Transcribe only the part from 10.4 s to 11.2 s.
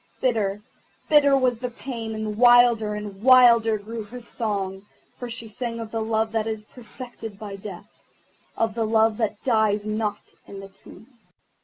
in the tomb.